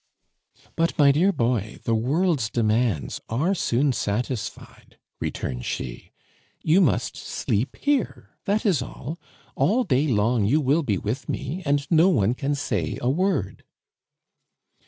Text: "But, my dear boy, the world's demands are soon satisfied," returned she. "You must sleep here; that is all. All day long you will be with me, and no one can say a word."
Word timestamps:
"But, 0.75 0.97
my 0.97 1.11
dear 1.11 1.31
boy, 1.31 1.77
the 1.83 1.93
world's 1.93 2.49
demands 2.49 3.21
are 3.29 3.53
soon 3.53 3.93
satisfied," 3.93 4.97
returned 5.19 5.63
she. 5.63 6.09
"You 6.63 6.81
must 6.81 7.15
sleep 7.15 7.75
here; 7.75 8.31
that 8.45 8.65
is 8.65 8.81
all. 8.81 9.19
All 9.55 9.83
day 9.83 10.07
long 10.07 10.43
you 10.43 10.59
will 10.59 10.81
be 10.81 10.97
with 10.97 11.29
me, 11.29 11.61
and 11.67 11.85
no 11.91 12.09
one 12.09 12.33
can 12.33 12.55
say 12.55 12.97
a 12.99 13.11
word." 13.11 13.63